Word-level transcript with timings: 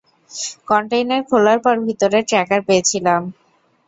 Container 0.69 1.21
খোলার 1.29 1.59
পর 1.65 1.75
ভিতরে 1.87 2.19
ট্র্যাকার 2.29 2.59
পেয়েছিলাম। 2.67 3.21